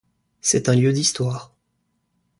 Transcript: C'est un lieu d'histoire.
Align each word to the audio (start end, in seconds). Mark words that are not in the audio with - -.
C'est 0.41 0.67
un 0.67 0.73
lieu 0.75 0.93
d'histoire. 0.93 1.53